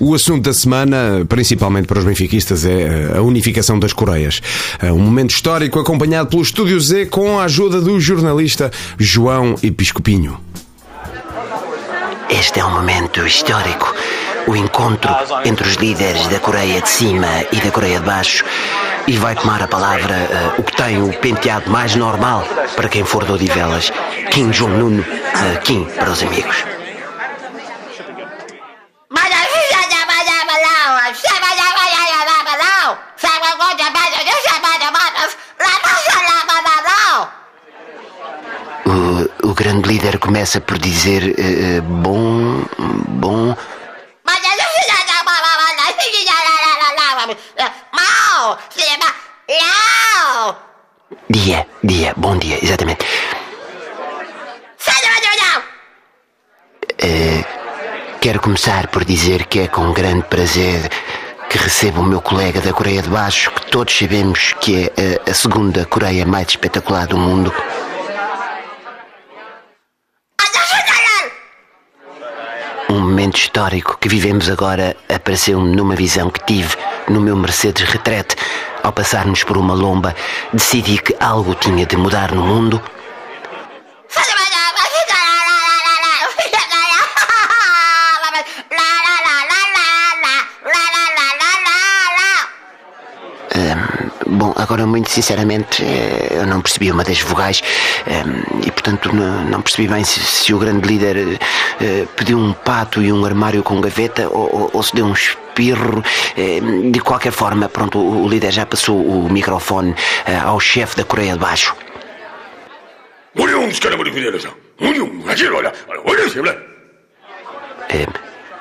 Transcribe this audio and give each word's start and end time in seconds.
O 0.00 0.14
assunto 0.14 0.44
da 0.44 0.54
semana, 0.54 1.26
principalmente 1.28 1.86
para 1.86 1.98
os 1.98 2.06
benfiquistas, 2.06 2.64
é 2.64 3.12
a 3.14 3.20
unificação 3.20 3.78
das 3.78 3.92
Coreias. 3.92 4.40
Um 4.82 4.98
momento 4.98 5.30
histórico 5.30 5.78
acompanhado 5.78 6.30
pelo 6.30 6.40
Estúdio 6.40 6.80
Z 6.80 7.06
com 7.06 7.38
a 7.38 7.44
ajuda 7.44 7.82
do 7.82 8.00
jornalista 8.00 8.70
João 8.98 9.56
Episcopinho. 9.62 10.40
Este 12.30 12.60
é 12.60 12.64
um 12.64 12.70
momento 12.70 13.26
histórico. 13.26 13.94
O 14.46 14.56
encontro 14.56 15.10
entre 15.44 15.68
os 15.68 15.74
líderes 15.74 16.26
da 16.28 16.40
Coreia 16.40 16.80
de 16.80 16.88
Cima 16.88 17.28
e 17.52 17.56
da 17.56 17.70
Coreia 17.70 18.00
de 18.00 18.06
Baixo. 18.06 18.42
E 19.06 19.18
vai 19.18 19.34
tomar 19.34 19.62
a 19.62 19.68
palavra 19.68 20.14
uh, 20.56 20.60
o 20.60 20.64
que 20.64 20.76
tem 20.76 21.02
o 21.02 21.12
penteado 21.18 21.70
mais 21.70 21.94
normal 21.94 22.46
para 22.74 22.88
quem 22.88 23.04
for 23.04 23.26
de 23.26 23.32
Odivelas. 23.32 23.92
Kim 24.30 24.48
Jong-un, 24.50 25.00
uh, 25.00 25.60
Kim 25.62 25.84
para 25.84 26.10
os 26.10 26.22
amigos. 26.22 26.69
O, 38.90 39.50
o 39.50 39.54
grande 39.54 39.88
líder 39.88 40.18
começa 40.18 40.60
por 40.60 40.76
dizer 40.76 41.22
uh, 41.22 41.82
bom, 41.82 42.64
bom. 43.08 43.56
Dia, 51.28 51.66
dia, 51.84 52.14
bom 52.16 52.36
dia, 52.36 52.58
exatamente. 52.60 53.06
Uh, 57.02 57.44
quero 58.20 58.40
começar 58.40 58.88
por 58.88 59.04
dizer 59.04 59.46
que 59.46 59.60
é 59.60 59.68
com 59.68 59.92
grande 59.92 60.24
prazer 60.24 60.90
que 61.48 61.58
recebo 61.58 62.00
o 62.00 62.04
meu 62.04 62.20
colega 62.20 62.60
da 62.60 62.72
Coreia 62.72 63.02
de 63.02 63.08
Baixo, 63.08 63.52
que 63.52 63.66
todos 63.70 63.96
sabemos 63.96 64.52
que 64.60 64.90
é 64.96 65.26
a, 65.26 65.30
a 65.30 65.34
segunda 65.34 65.86
Coreia 65.86 66.26
mais 66.26 66.48
espetacular 66.48 67.06
do 67.06 67.16
mundo. 67.16 67.54
Um 72.90 73.02
momento 73.02 73.36
histórico 73.36 73.96
que 74.00 74.08
vivemos 74.08 74.50
agora 74.50 74.96
apareceu-me 75.08 75.76
numa 75.76 75.94
visão 75.94 76.28
que 76.28 76.44
tive 76.44 76.76
no 77.08 77.20
meu 77.20 77.36
Mercedes 77.36 77.88
retrete. 77.88 78.34
Ao 78.82 78.92
passarmos 78.92 79.44
por 79.44 79.56
uma 79.56 79.74
lomba, 79.74 80.12
decidi 80.52 80.98
que 80.98 81.14
algo 81.20 81.54
tinha 81.54 81.86
de 81.86 81.96
mudar 81.96 82.34
no 82.34 82.42
mundo. 82.42 82.82
Hum, 93.54 94.09
bom, 94.30 94.52
agora 94.56 94.86
muito 94.86 95.10
sinceramente 95.10 95.82
eh, 95.84 96.28
eu 96.30 96.46
não 96.46 96.60
percebi 96.60 96.90
uma 96.90 97.04
das 97.04 97.20
vogais 97.20 97.62
hum, 98.06 98.60
e 98.64 98.70
portanto 98.70 99.10
não, 99.14 99.60
percebi 99.60 99.88
bem 99.88 100.04
se, 100.04 100.20
se, 100.20 100.54
o 100.54 100.58
grande 100.58 100.86
líder 100.86 101.38
eh, 101.80 102.06
pediu 102.16 102.38
um 102.38 102.52
pato 102.52 103.02
e 103.02 103.12
um 103.12 103.24
armário 103.24 103.62
com 103.62 103.80
gaveta 103.80 104.28
ou, 104.28 104.70
ou, 104.72 104.82
se 104.82 104.94
deu 104.94 105.04
um 105.06 105.12
espirro. 105.12 106.02
Eh, 106.36 106.60
de 106.90 107.00
qualquer 107.00 107.32
forma, 107.32 107.68
pronto, 107.68 107.98
o, 107.98 108.24
o 108.24 108.28
líder 108.28 108.52
já 108.52 108.64
passou 108.64 108.96
o 108.96 109.30
microfone 109.30 109.94
ao 110.44 110.60
chefe 110.60 110.96
da 110.96 111.04
Coreia 111.04 111.32
de 111.34 111.38
Baixo. 111.38 111.74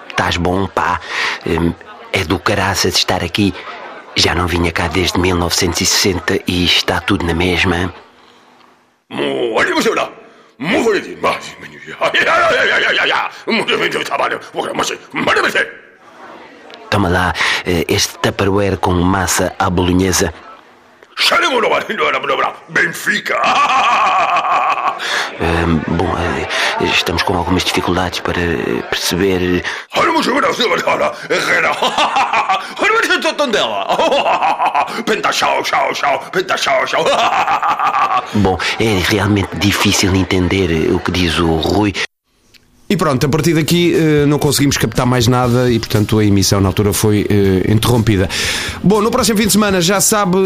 Estás 0.09 0.37
bom, 0.37 0.67
pá? 0.67 0.99
É 2.11 2.23
do 2.23 2.39
caraças 2.39 2.95
estar 2.95 3.23
aqui. 3.23 3.53
Já 4.15 4.35
não 4.35 4.47
vinha 4.47 4.71
cá 4.71 4.87
desde 4.87 5.19
1960 5.19 6.39
e 6.47 6.65
está 6.65 6.99
tudo 6.99 7.25
na 7.25 7.33
mesma. 7.33 7.93
Toma 16.89 17.07
lá 17.07 17.33
este 17.87 18.17
tupperware 18.19 18.77
com 18.77 18.91
massa 18.93 19.55
à 19.57 19.69
bolonhesa. 19.69 20.33
Benfica! 22.69 23.39
Um, 25.39 25.95
bom, 25.95 26.15
estamos 26.81 27.23
com 27.23 27.35
algumas 27.35 27.63
dificuldades 27.63 28.19
para 28.19 28.41
perceber. 28.89 29.63
Bom, 38.35 38.57
é 38.79 39.01
realmente 39.07 39.55
difícil 39.57 40.15
entender 40.15 40.91
o 40.91 40.99
que 40.99 41.11
diz 41.11 41.39
o 41.39 41.55
Rui. 41.55 41.93
E 42.89 42.97
pronto, 42.97 43.23
a 43.23 43.29
partir 43.29 43.53
daqui 43.53 43.93
não 44.27 44.39
conseguimos 44.39 44.75
captar 44.75 45.05
mais 45.05 45.27
nada 45.27 45.71
e, 45.71 45.77
portanto, 45.77 46.17
a 46.17 46.25
emissão 46.25 46.59
na 46.59 46.69
altura 46.69 46.91
foi 46.91 47.27
interrompida. 47.67 48.27
Bom, 48.83 48.99
no 48.99 49.11
próximo 49.11 49.37
fim 49.37 49.45
de 49.45 49.51
semana, 49.51 49.79
já 49.79 50.01
sabe, 50.01 50.37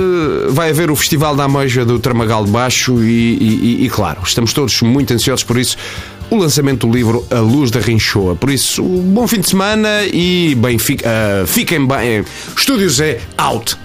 vai 0.49 0.71
haver 0.71 0.91
o 0.91 0.95
Festival 0.95 1.37
da 1.37 1.45
Amoja 1.45 1.85
do 1.85 1.99
Tramagal 1.99 2.43
de 2.43 2.51
Baixo 2.51 3.01
e, 3.01 3.37
e, 3.39 3.85
e, 3.85 3.89
claro, 3.89 4.19
estamos 4.25 4.51
todos 4.51 4.81
muito 4.81 5.13
ansiosos 5.13 5.45
por 5.45 5.57
isso. 5.57 5.77
O 6.29 6.35
lançamento 6.37 6.87
do 6.87 6.93
livro 6.93 7.25
A 7.29 7.39
Luz 7.39 7.69
da 7.69 7.79
Rinchoa. 7.79 8.35
Por 8.35 8.49
isso, 8.49 8.83
bom 8.83 9.27
fim 9.27 9.39
de 9.39 9.49
semana 9.49 10.03
e 10.05 10.55
bem, 10.55 10.77
uh, 10.77 11.47
fiquem 11.47 11.85
bem. 11.85 12.25
Estúdios 12.55 12.99
é 12.99 13.19
out. 13.37 13.82